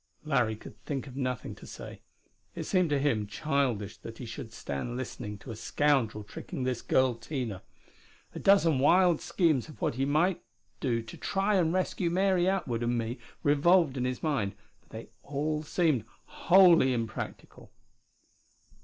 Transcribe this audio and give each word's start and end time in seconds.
Larry 0.25 0.55
could 0.55 0.83
think 0.83 1.05
of 1.05 1.15
nothing 1.15 1.53
to 1.53 1.67
say. 1.67 2.01
It 2.55 2.63
seemed 2.63 2.89
to 2.89 2.97
him 2.97 3.27
childish 3.27 3.97
that 3.97 4.17
he 4.17 4.25
should 4.25 4.51
stand 4.51 4.97
listening 4.97 5.37
to 5.37 5.51
a 5.51 5.55
scoundrel 5.55 6.23
tricking 6.23 6.63
this 6.63 6.81
girl 6.81 7.13
Tina. 7.13 7.61
A 8.33 8.39
dozen 8.39 8.79
wild 8.79 9.21
schemes 9.21 9.69
of 9.69 9.79
what 9.79 9.93
he 9.93 10.05
might 10.05 10.41
do 10.79 11.03
to 11.03 11.17
try 11.17 11.53
and 11.53 11.71
rescue 11.71 12.09
Mary 12.09 12.49
Atwood 12.49 12.81
and 12.81 12.97
me 12.97 13.19
revolved 13.43 13.95
in 13.95 14.05
his 14.05 14.23
mind, 14.23 14.53
but 14.79 14.89
they 14.89 15.09
all 15.21 15.61
seemed 15.61 16.03
wholly 16.25 16.93
impractical. 16.95 17.71